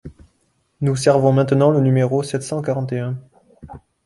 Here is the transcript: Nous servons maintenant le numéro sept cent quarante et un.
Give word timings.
Nous 0.81 0.95
servons 0.95 1.31
maintenant 1.31 1.69
le 1.69 1.79
numéro 1.79 2.23
sept 2.23 2.41
cent 2.41 2.63
quarante 2.63 2.91
et 2.91 2.97
un. 2.97 3.19